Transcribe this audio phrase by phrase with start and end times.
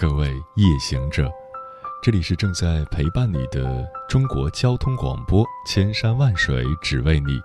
[0.00, 1.30] 各位夜行者，
[2.02, 7.38] 这里是正在陪伴你的中国交通广播，千山万水只为你，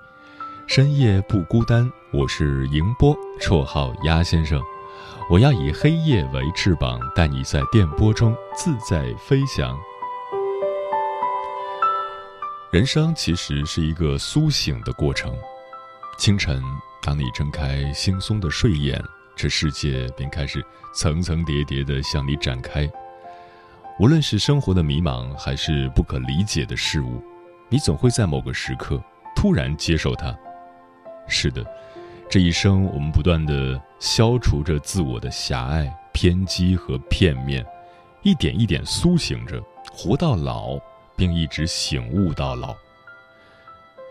[0.65, 1.91] 深夜不孤单。
[2.13, 4.57] 我是迎波，绰号鸭先生。
[5.29, 9.77] 我要以黑夜为翅膀，带你在电波中自在飞翔。
[12.71, 15.35] 人生其实是一个苏醒的过程。
[16.17, 16.63] 清晨，
[17.03, 19.03] 当你睁开惺忪的睡眼。
[19.35, 20.63] 这世界便开始
[20.93, 22.89] 层层叠叠地向你展开。
[23.99, 27.23] 无论是生活的迷茫，还是不可理解的事物，
[27.69, 29.01] 你总会在某个时刻
[29.35, 30.35] 突然接受它。
[31.27, 31.65] 是的，
[32.29, 37.65] 这一生我们不断地消除着自我的狭隘、偏激和片面，
[38.21, 40.77] 一点一点苏醒着，活到老，
[41.15, 42.75] 并一直醒悟到老。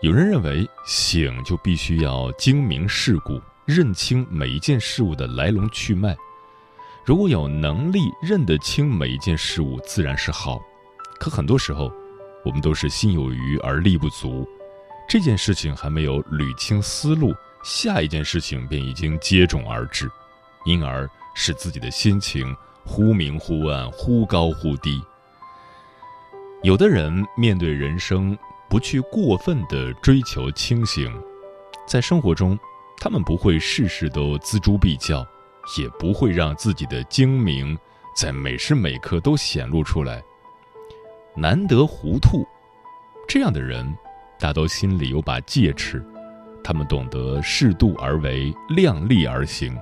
[0.01, 3.39] 有人认为，醒就必须要精明世故。
[3.65, 6.15] 认清每一件事物的来龙去脉，
[7.03, 10.61] 如果有能力认得清每一件事物，自然是好。
[11.19, 11.91] 可很多时候，
[12.43, 14.47] 我们都是心有余而力不足，
[15.09, 20.07] 这件事情还没有捋清思路，下一件事情便已经接踵而至，
[20.65, 25.01] 因而使自己的心情忽明忽暗、忽高忽低。
[26.61, 28.37] 有的人面对人生，
[28.69, 31.11] 不去过分的追求清醒，
[31.87, 32.55] 在生活中。
[32.99, 35.25] 他们不会事事都锱铢必较，
[35.77, 37.77] 也不会让自己的精明
[38.15, 40.23] 在每时每刻都显露出来。
[41.35, 42.45] 难得糊涂，
[43.27, 43.85] 这样的人
[44.39, 46.03] 大都心里有把戒尺，
[46.63, 49.77] 他们懂得适度而为，量力而行。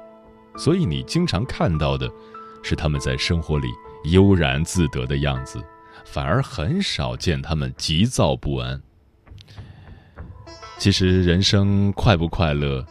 [0.58, 2.12] 所以你经常看到的，
[2.62, 3.68] 是他们在生活里
[4.06, 5.64] 悠然自得的样子，
[6.06, 8.82] 反而很少见他们急躁不安。
[10.78, 12.86] 其实人生快不快乐？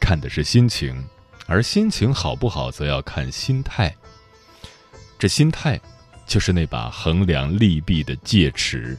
[0.00, 1.04] 看的是心情，
[1.46, 3.94] 而心情好不好，则要看心态。
[5.18, 5.80] 这心态，
[6.26, 8.96] 就是那把衡量利弊的戒尺。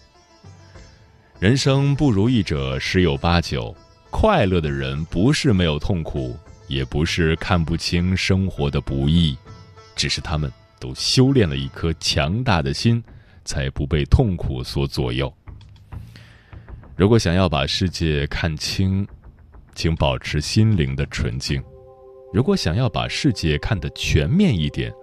[1.39, 3.73] 人生不如意者十有八九，
[4.09, 6.37] 快乐的人不是没有痛苦，
[6.67, 9.37] 也不是看不清生活的不易，
[9.95, 13.01] 只是他们都修炼了一颗强大的心，
[13.45, 15.33] 才不被痛苦所左右。
[16.97, 19.07] 如果想要把世界看清，
[19.79, 21.63] 请保持心灵的纯净。
[22.33, 24.93] 如果想要把世界看得全面一点，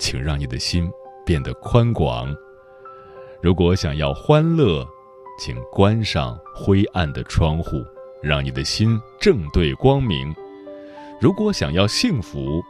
[0.00, 0.90] 请让你的心
[1.24, 2.34] 变得宽广。
[3.40, 4.84] 如果想要欢乐，
[5.38, 7.76] 请关上灰暗的窗户，
[8.20, 10.34] 让你的心正对光明。
[11.20, 12.60] 如果想要幸福，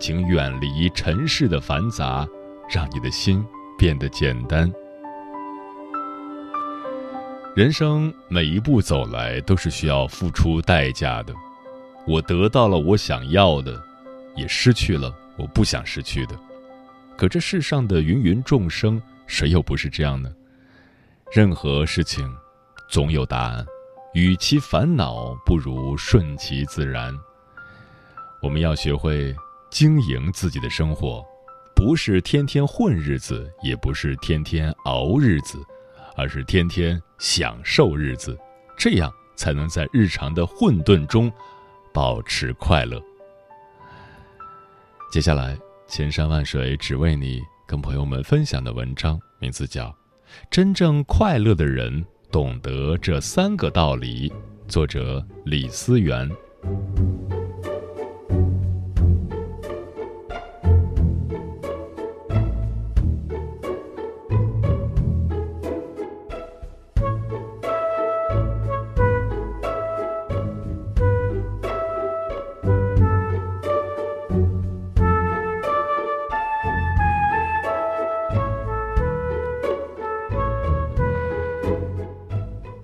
[0.00, 2.26] 请远离尘世的繁杂，
[2.74, 3.44] 让你的心
[3.76, 4.72] 变得简单。
[7.54, 11.34] 人生每一步走来都是需要付出代价的，
[12.06, 13.78] 我得到了我想要的，
[14.34, 16.38] 也失去了我不想失去的。
[17.14, 20.32] 可这世上的芸芸众生，谁又不是这样呢？
[21.30, 22.26] 任何事情
[22.88, 23.66] 总有答案，
[24.14, 27.14] 与其烦恼，不如顺其自然。
[28.40, 29.36] 我们要学会
[29.70, 31.22] 经营自己的生活，
[31.76, 35.58] 不是天天混日子，也不是天天熬日子。
[36.16, 38.38] 而是天天享受日子，
[38.76, 41.30] 这样才能在日常的混沌中
[41.92, 43.02] 保持快乐。
[45.10, 49.86] 接下来，千山万水只为你，跟朋友们分享的文章名字叫
[50.50, 54.30] 《真正快乐的人懂得这三个道理》，
[54.66, 56.30] 作者李思源。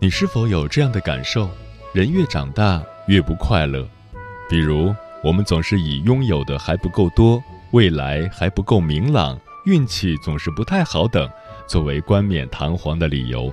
[0.08, 1.50] 你是否有这样的感受？
[1.92, 3.86] 人越长大越不快乐。
[4.48, 4.90] 比如，
[5.22, 11.30] 我们总是以拥有的还不够多、未来还不够明朗、运气总是不太好等，
[11.66, 13.52] 作为冠冕堂皇的理由。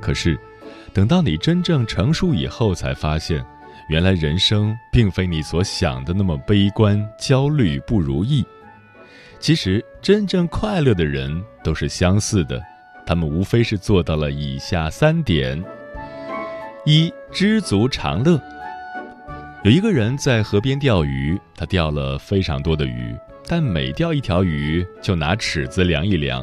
[0.00, 0.38] 可是，
[0.94, 3.44] 等到你真正成熟以后，才发现，
[3.88, 8.46] 原来人生并非你所想的那么悲观、焦虑、不如意。
[9.40, 12.62] 其实，真正快乐的人都是相似的，
[13.04, 15.60] 他们无非是做到了以下三点：
[16.86, 18.40] 一、知足常乐。
[19.62, 23.14] 有一个人在河边钓鱼，他钓了非常多的鱼，
[23.46, 26.42] 但每钓一条鱼就拿尺子量一量，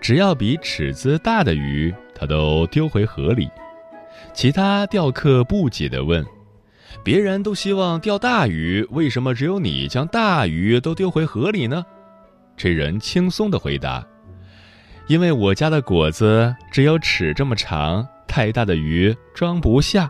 [0.00, 3.50] 只要比尺子大的鱼，他都丢回河里。
[4.32, 6.24] 其他钓客不解地问
[7.04, 11.84] ：“别人都希望钓大鱼，为什么只有你将大鱼都丢回河里呢？”
[12.56, 14.02] 这人轻松地回答
[15.06, 20.06] ：“因为我家的果子只有尺这么长，太大的鱼装不下。”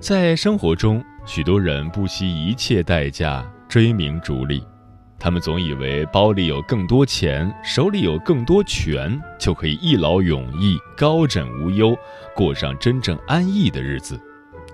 [0.00, 4.66] 在生活中，许多人不惜一切代价追名逐利，
[5.18, 11.94] 他们总以为包里有更多钱，手里有更多权，就可以一劳永逸、高枕无忧，
[12.34, 14.18] 过上真正安逸的日子。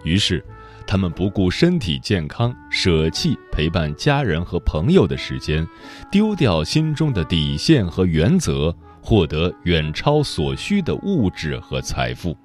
[0.04, 0.44] 于是。
[0.86, 5.64] 他们不顾身体健康，舍弃陪伴家人和朋友的时间，
[6.10, 12.36] 丢掉心中的底线和原则，获得远超所需的物质和财富。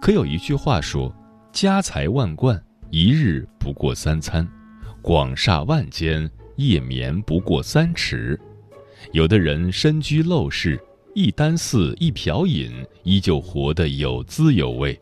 [0.00, 1.14] 可有一句话说
[1.52, 4.46] ：“家财万贯，一日不过三餐；
[5.02, 8.38] 广厦万间，夜眠不过三尺。”
[9.12, 10.78] 有的人身居陋室，
[11.14, 15.00] 一箪食，一瓢饮，依旧活得有滋有味。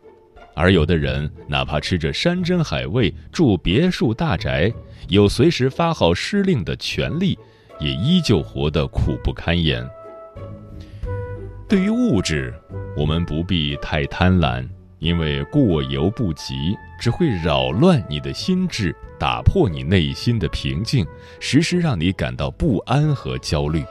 [0.54, 4.72] 而有的人哪怕吃着山珍海味，住别墅大宅，
[5.08, 7.38] 有随时发号施令的权利，
[7.80, 9.86] 也依旧活得苦不堪言。
[11.68, 12.54] 对于物质，
[12.96, 14.64] 我们不必太贪婪，
[15.00, 21.04] 因为过犹不及，只会扰乱你的心智，打破你内心的平静，
[21.40, 23.84] 时时让你感到不安和焦虑。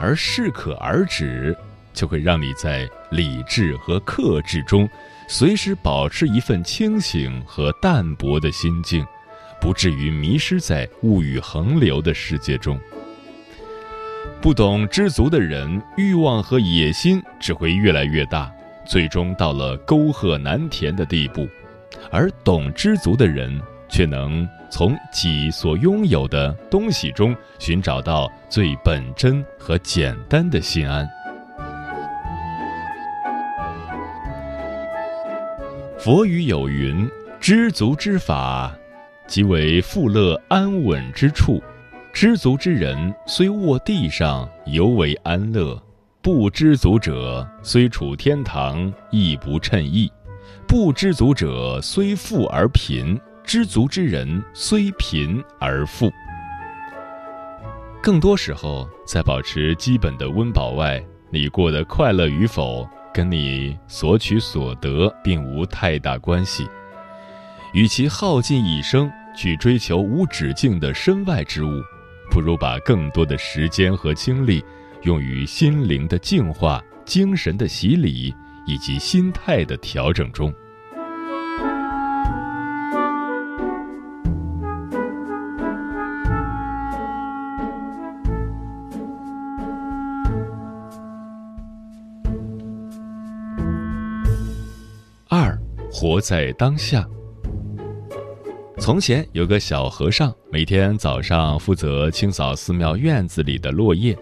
[0.00, 1.54] 而适可而止，
[1.92, 4.88] 就会让你在理智和克制中。
[5.28, 9.06] 随时保持一份清醒和淡泊的心境，
[9.60, 12.80] 不至于迷失在物欲横流的世界中。
[14.40, 18.50] 不懂知足的人，欲望和野心只会越来越大，
[18.86, 21.44] 最终到了沟壑难填的地步；
[22.08, 31.06] 而懂知足的人，却能从己所拥有的东西中寻找到最本真和简单的心安。
[35.98, 37.06] 佛语有云
[37.40, 38.72] ：“知足之法，
[39.26, 41.60] 即为富乐安稳之处。
[42.12, 45.80] 知足之人，虽卧地上，犹为安乐；
[46.20, 50.10] 不知足者，虽处天堂，亦不称意。
[50.66, 56.10] 不知足者，虽富而贫；知足之人，虽贫而富。”
[58.02, 61.00] 更多时候，在保持基本的温饱外，
[61.30, 62.88] 你过得快乐与否？
[63.12, 66.68] 跟你所取所得并无太大关系，
[67.72, 71.82] 与其耗尽一生去追求无止境的身外之物，
[72.30, 74.64] 不如把更多的时间和精力
[75.02, 78.34] 用于心灵的净化、精神的洗礼
[78.66, 80.52] 以及心态的调整中。
[96.00, 97.04] 活在当下。
[98.78, 104.16] 从前有个小和尚，每天早上负责清扫寺庙院子里的落叶。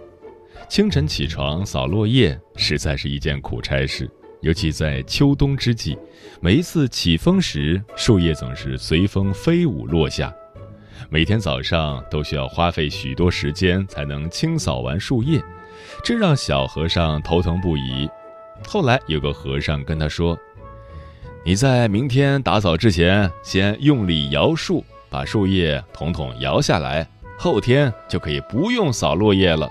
[0.69, 5.97] 清晨起床扫落叶，实在是一件苦差事，尤其在秋冬之际，
[6.40, 10.35] 每一次起风时，树叶总是随风飞舞落下。
[11.11, 15.40] 每天早上都需要花费许多时间才能清扫完树叶，
[16.02, 18.09] 这让小和尚头疼不已。
[18.66, 20.37] 后来有个和尚跟他说。
[21.47, 27.07] 你在明天打扫之前，先用力摇树，把树叶统统摇下来，
[27.38, 29.71] 后天就可以不用扫落叶了。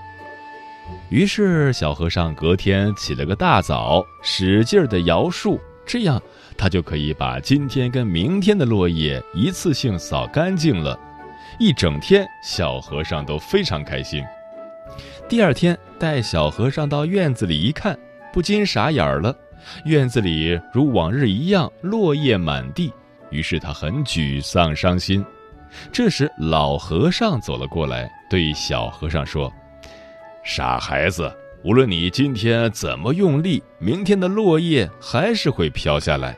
[1.10, 6.18] 于是，小和尚隔天起了个大早，使劲儿的摇树，这样
[6.56, 10.98] 他就可以把今天跟明天的落叶一次性扫干净了。
[11.58, 14.24] 一整天，小和尚都非常开心。
[15.28, 17.98] 第二天，带小和尚到院子里一看，
[18.32, 19.36] 不禁傻眼了。
[19.84, 22.92] 院子里如往日一样落叶满地，
[23.30, 25.24] 于是他很沮丧伤心。
[25.92, 29.52] 这时，老和尚走了过来，对小和尚说
[30.44, 31.30] ：“傻孩子，
[31.64, 36.36] 无论你今天怎么用力，明天的落叶还是会飘下来。”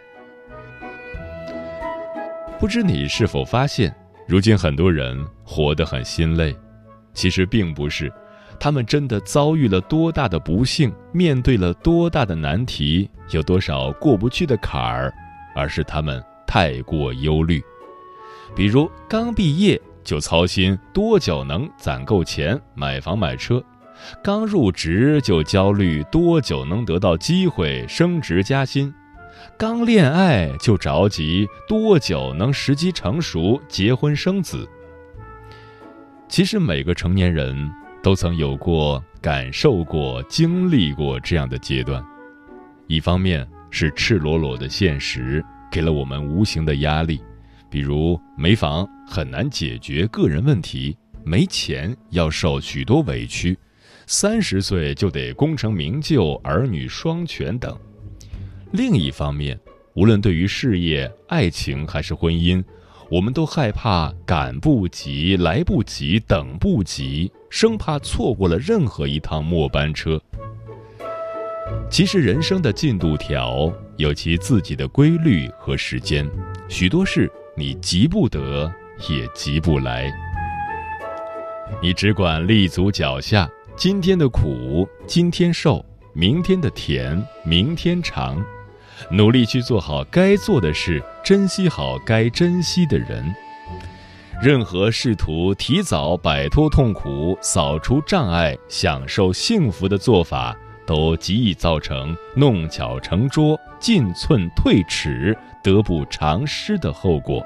[2.59, 3.95] 不知你是否发现，
[4.27, 6.57] 如今很多人活得很心累，
[7.13, 8.13] 其实并不是。
[8.61, 15.13] 他们真的遭遇了多大的不幸，面对了多大的难题，有多少过不去的坎儿，
[15.55, 17.63] 而是他们太过忧虑。
[18.57, 23.61] 比如刚毕业就操心多久能攒够钱买房买车；
[24.23, 28.91] 刚入职就焦虑多久能得到机会升职加薪；
[29.57, 34.69] 刚恋爱就着急多久能时机成熟结婚生子。
[36.27, 37.71] 其实每个成年人
[38.09, 42.03] 都曾有过、感受过、经历过这样的阶段。
[42.87, 47.21] 一方面是赤裸裸的现实给了我们无形的压力，
[47.69, 53.55] 比如没房很难解决个人问题，没钱要受许多委屈，
[54.07, 57.79] 三十岁就得功成名就、儿女双全等。
[58.73, 59.61] 另一方面，
[59.93, 62.65] 无论对于事业、爱情还是婚姻。
[63.11, 70.21] 我们都害怕赶不及、来不及、等不及，生怕错过了任何一趟末班车。
[71.91, 76.29] 其实，人生的进度条有其自己的规律和时间，
[76.69, 78.71] 许多事你急不得，
[79.09, 80.13] 也急不来。
[81.81, 88.45] 你只管立足脚下，今天的苦今天受，明天的甜明天尝。
[89.11, 93.35] 努力去做好该做的事，珍惜好该珍惜的人。
[94.41, 107.45] 任何试图提早摆脱痛苦、扫除障碍、享受幸福的做法，都极易造成弄巧成拙、进寸退尺、得不偿失的后果。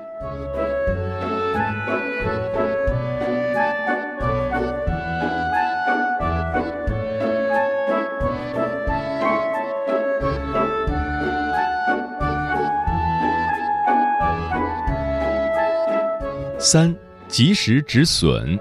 [16.73, 16.97] 三，
[17.29, 18.59] 及时止损。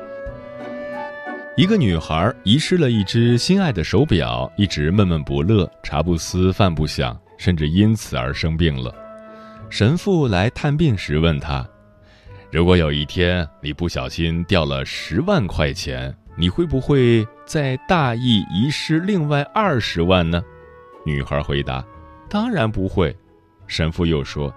[1.56, 8.94] 一个女孩遗失了一只心爱的手表，一直闷闷不乐，茶不思饭不想，甚至因此而生病了。
[9.70, 11.66] 神父来探病时问她
[12.52, 20.44] ：“如果有一天你不小心掉了十万块钱，你会不会再大意遗失另外二十万呢？”
[21.08, 21.82] 女孩回答
[22.30, 23.16] ：“当然不会。”
[23.68, 24.54] 神父又说。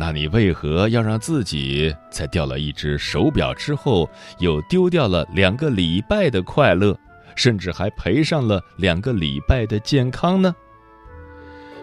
[0.00, 6.98] 那你为何要让自己在掉了一只手表之后，又丢掉了两个礼拜的快乐，
[7.36, 10.54] 甚至还赔上了两个礼拜的健康呢？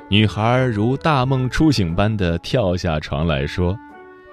[0.10, 3.78] 女孩如大梦初醒般的跳下床来说：“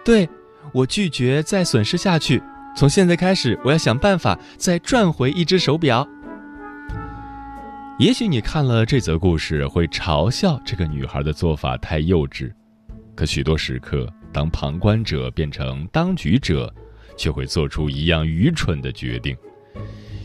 [0.02, 0.26] 对，
[0.72, 2.42] 我拒绝再损失下去。
[2.74, 6.08] 从现在开始，我要想办法再赚回一只手表。”
[8.00, 12.50] 也许你看了这则故事，会嘲笑这个女孩的做法太幼稚。
[13.14, 16.72] 可许多时刻，当旁观者变成当局者，
[17.16, 19.36] 却会做出一样愚蠢的决定。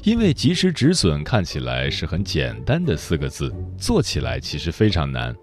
[0.04, 5.36] 因为及时止损看起来是很简单的四个字，做起来其实非常难。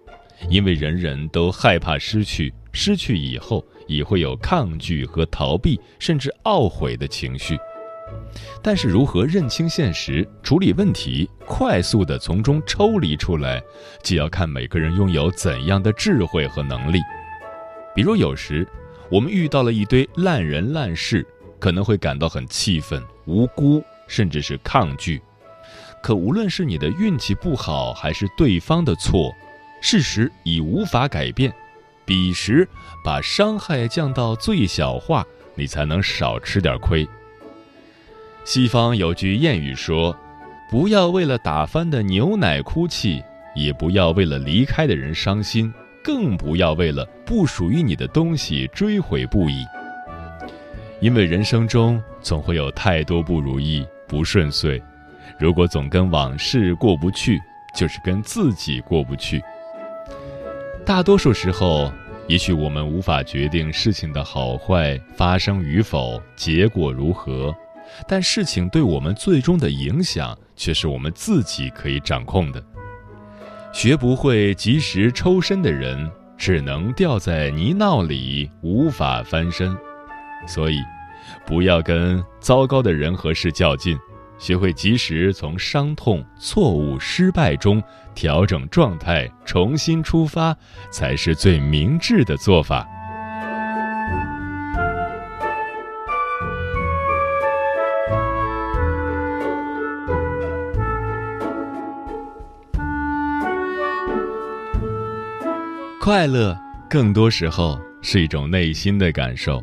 [0.50, 7.56] 因为人人都害怕失去，失去以后也会有抗拒和逃避，甚至懊悔的情绪。
[8.62, 13.62] 但是，如何认清现实、处理问题、快速地从中抽离出来，
[14.02, 17.00] 就要看每个人拥有怎样的智慧和能力。
[17.96, 18.68] 比如，有时
[19.08, 21.26] 我们遇到了一堆烂人烂事，
[21.58, 25.18] 可能会感到很气愤、无辜，甚至是抗拒。
[26.02, 29.34] 可无论是你的运气不好，还是对方的错，
[29.80, 31.50] 事实已无法改变。
[32.04, 32.68] 彼时
[33.02, 35.24] 把伤害降到最小化，
[35.54, 37.08] 你才能少吃点亏。
[38.44, 40.14] 西方有句谚语说
[40.70, 43.22] ：“不要为了打翻的牛奶哭泣，
[43.54, 45.72] 也不要为了离开的人伤心。”
[46.06, 49.66] 更不要为了不属于你的东西追悔不已，
[51.00, 54.80] 因为人生中总会有太多不如意、不顺遂。
[55.36, 57.42] 如果总跟往事过不去，
[57.75, 59.42] 就是跟自己过不去。
[60.84, 61.92] 大多数时候，
[62.28, 67.52] 也许我们无法决定事情的好坏、发生与否、结果如何，
[68.06, 72.64] 但事情对我们最终的影响却是我们自己可以掌控的。
[73.76, 79.76] 学不会及时抽身的人，只能掉在泥淖里，无法翻身。
[80.47, 80.78] 所以，
[81.45, 83.95] 不要跟糟糕的人和事较劲，
[84.38, 87.83] 学会及时从伤痛、错误、失败中
[88.14, 90.56] 调整状态，重新出发，
[90.90, 92.88] 才是最明智的做法。
[106.06, 106.56] 快乐
[106.88, 109.60] 更多时候是一种内心的感受，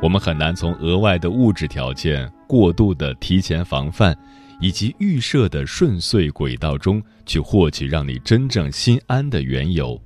[0.00, 4.16] 我们很难从额外的物质条件、过度的提前防范，
[4.58, 10.00] 以及预设的顺遂轨道中去获取让你真正心安的缘由。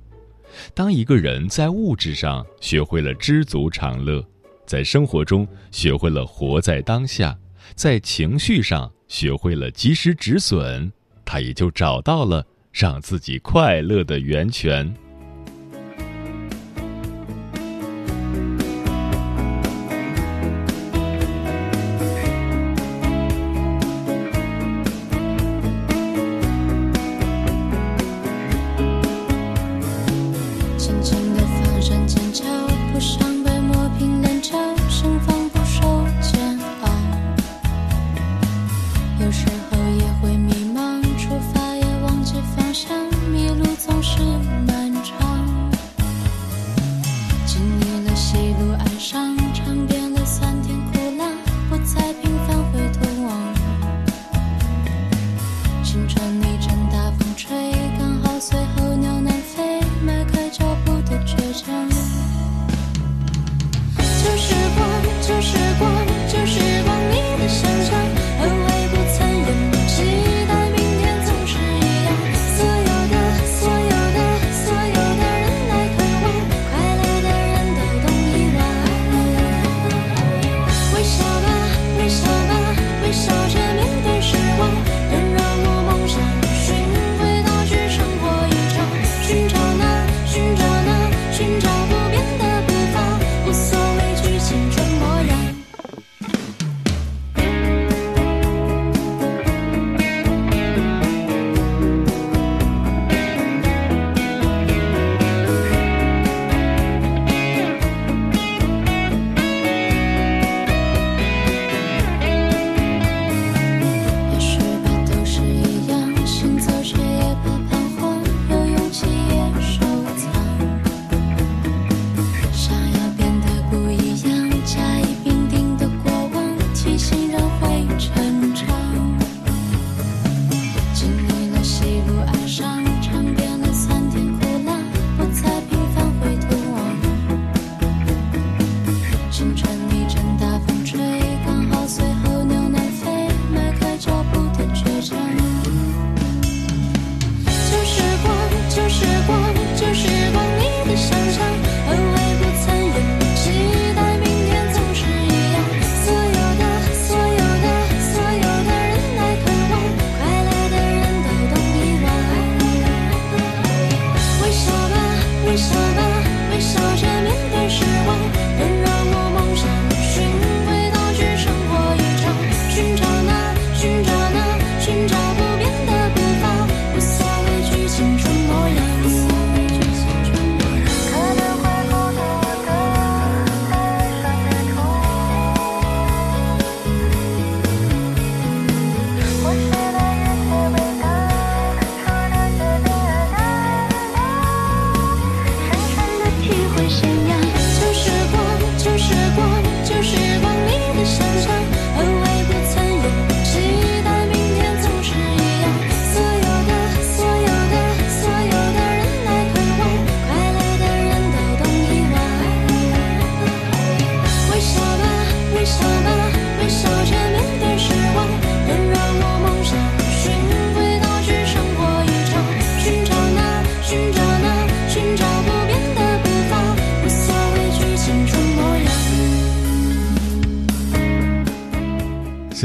[0.73, 4.21] 当一个人在物质上学会了知足常乐，
[4.65, 7.33] 在生活中学会了活在当下，
[7.75, 10.91] 在情绪上学会了及时止损，
[11.23, 14.93] 他也就找到了让自己快乐的源泉。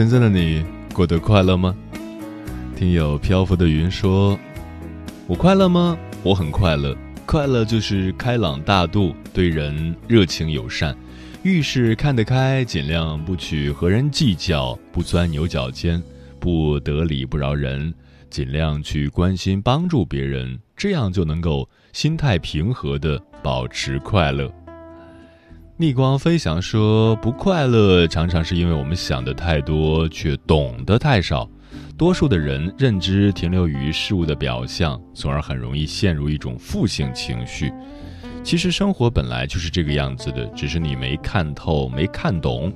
[0.03, 1.73] 现在的你过得快乐吗？
[2.75, 4.37] 听友漂浮的云说
[5.29, 5.97] ：“我快乐吗？
[6.25, 6.93] 我很快乐。
[7.25, 10.97] 快乐就是开朗大度，对人热情友善，
[11.45, 16.03] 遇事看得开，尽量不去和人计较，不钻牛角尖，
[16.41, 17.95] 不得理不饶人，
[18.29, 24.53] 尽量去关心帮助别人，这样就能够心态平和的保持快乐。”
[25.83, 31.51] 逆光飞翔说：“不快乐，常常是因为我们想的太多，却懂得太少。
[31.99, 37.73] 多数的人认知停留于事物的表象，从而很容易陷入一种负性情绪。
[38.45, 42.73] 其实生活本来就是这个样子的，只是你没看透、没看懂。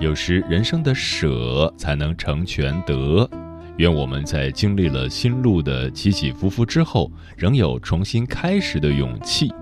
[0.00, 3.28] 有时人生的舍才能成全得。
[3.76, 9.52] 愿我们在经历了心路的起起伏伏之后，仍有重新开始的勇气。”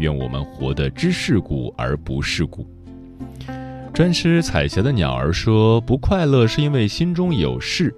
[0.00, 2.66] 愿我们活得知世故而不世故。
[3.92, 7.94] 专吃彩霞的鸟儿说：“不快乐是因为心中有事，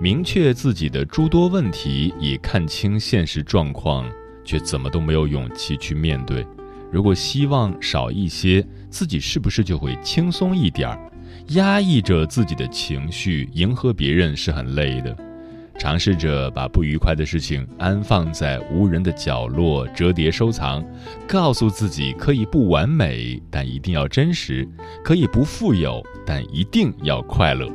[0.00, 4.10] 明确自己的诸多问题，以看清现实状况，
[4.44, 6.46] 却怎么都没有勇气去面对。
[6.90, 11.12] 如果希望少一些，自己是不是就会轻松一点儿？
[11.48, 15.14] 压抑着自己的情绪，迎合别人是很累的。
[15.78, 20.84] 尝试着把不愉快的事情安放在无人的角落，折叠收藏，
[21.28, 24.66] 告诉自己可以不完美，但一定要真实；
[25.04, 27.68] 可以不富有，但一定要快乐。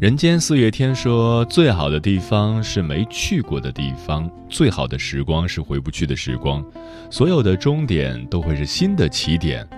[0.00, 6.64] 人间四月天说：“最好的地方是没去过的地方，最好的时光是回不去的时光，
[7.10, 9.68] 所有的终点都会是新的起点，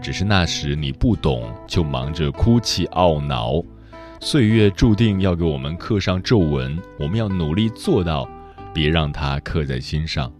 [0.00, 3.60] 只是那时你不懂，就忙着哭泣懊恼。
[4.24, 8.26] 岁月注定要给我们刻上皱纹，我们要努力做到，
[8.72, 10.32] 别让它刻在心上。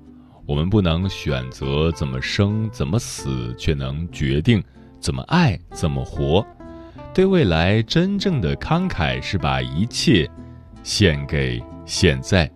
[0.46, 4.62] 我们不能选择怎么生怎么死，却能决定
[5.00, 6.46] 怎么爱怎么活。”
[7.12, 10.30] 对未来真正的慷慨是把一切
[10.84, 12.48] 献给现在。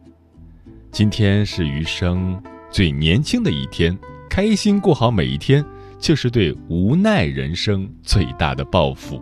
[0.93, 3.99] 今天是余生最年轻的一天，
[4.31, 5.63] 开心过好每一天，
[5.99, 9.21] 就是对无奈人生最大的报复。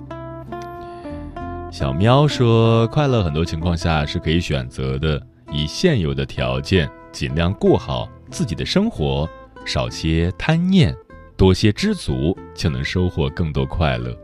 [1.74, 9.28] 小喵说：“快乐很多情况下是可以选择的，以现有的条件尽量过好自己的生活，
[9.66, 10.94] 少些贪念，
[11.36, 14.16] 多些知足，就能收获更多快乐。”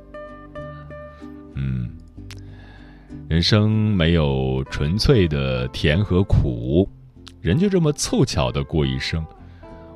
[1.57, 1.91] 嗯，
[3.29, 6.89] 人生没有纯粹的甜和苦，
[7.41, 9.27] 人就这么凑巧的过一生。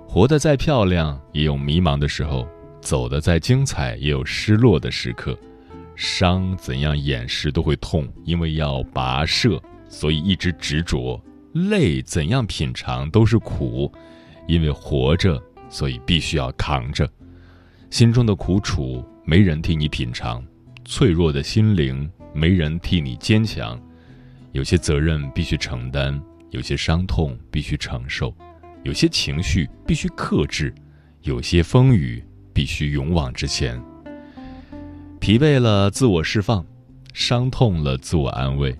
[0.08, 2.48] 活得再漂亮，也有迷茫的时候；
[2.80, 5.38] 走得再精彩，也有失落的时刻。
[5.96, 11.20] 伤怎样掩饰都会痛，因为要跋涉，所以一直执着；
[11.52, 13.92] 累怎样品尝都是苦，
[14.48, 17.09] 因为活着，所以必须要扛着。
[17.90, 20.44] 心中的苦楚，没人替你品尝。
[20.85, 23.78] 脆弱的心灵，没人替你坚强；
[24.52, 28.35] 有些责任必须承担，有些伤痛必须承受，
[28.83, 30.74] 有些情绪必须克制，
[31.22, 33.80] 有些风雨必须勇往直前。
[35.24, 36.62] 疲惫了，自我释放；
[37.14, 38.76] 伤痛了，自我安慰。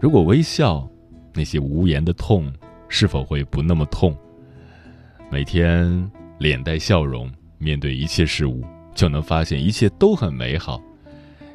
[0.00, 0.84] 如果微笑，
[1.32, 2.52] 那些无言的痛
[2.88, 4.12] 是否会不那么痛？
[5.30, 8.64] 每天脸带笑容，面对一切事物，
[8.96, 10.82] 就能发现一切都很美好。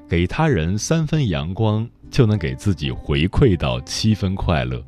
[0.07, 4.81] 给他人三分阳光，就能给自己回馈到七分快乐。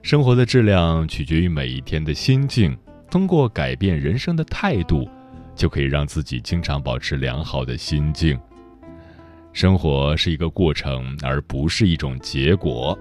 [0.00, 2.78] 生活的质量取决于每一天的心境。
[3.10, 5.08] 通过改变人生的态度，
[5.58, 8.38] 就可以让自己经常保持良好的心境。
[9.52, 12.96] 生活是一个过程，而不是一种结果。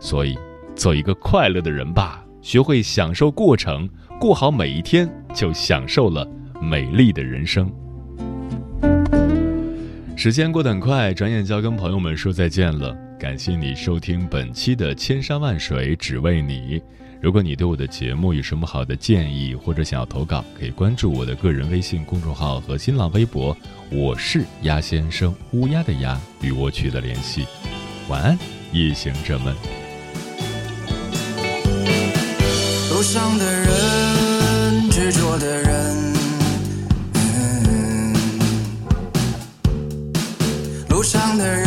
[0.00, 0.36] 所以，
[0.74, 3.88] 做一个快乐的人吧，学会享受过程，
[4.20, 6.28] 过好每一天，就享受了
[6.60, 7.72] 美丽的人生。
[10.16, 12.92] 时间过得很快，转眼就要跟朋友们说再见了。
[13.16, 16.80] 感谢你收听本期的《千山万水只为你》。
[17.26, 23.54] 如果你对我的节目有什么好的建议，或者想要投稿，可以关注我的个人微信公众号和新浪微博。
[23.90, 27.44] 我是鸭先生，乌鸦的鸭，与我取得联系。
[28.08, 28.38] 晚安，
[28.70, 29.52] 夜行者们。
[32.92, 36.14] 路上的人，执着的人。
[40.90, 41.65] 路上的人。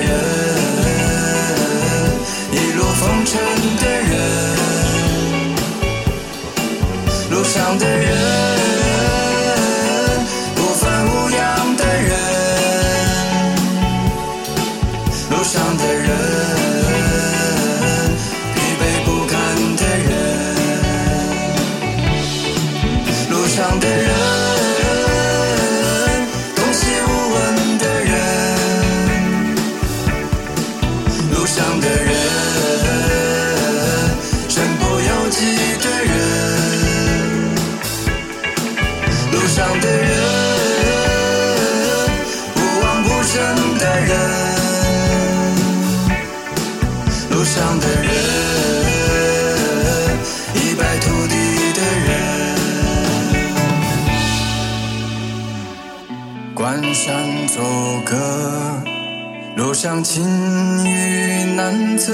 [0.00, 0.08] 人
[2.52, 3.40] 一路风尘
[3.78, 4.10] 的人
[7.30, 8.37] 路上的人。
[57.00, 57.62] 山作
[58.04, 58.16] 歌
[59.54, 60.20] 路上晴
[60.84, 62.12] 雨难测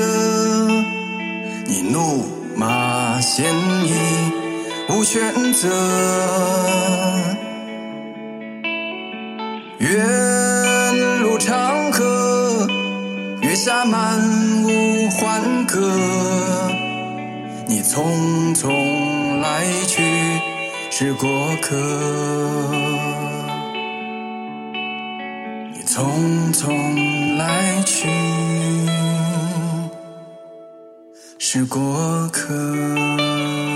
[1.64, 3.46] 你怒马鲜
[3.86, 3.94] 衣
[4.90, 5.68] 无选择
[9.78, 12.68] 愿如长河
[13.40, 14.20] 月下满
[14.64, 15.80] 舞欢歌
[17.66, 20.02] 你匆匆来去
[20.90, 23.03] 是过客。
[25.94, 28.08] 匆匆来去
[31.38, 33.73] 是过客。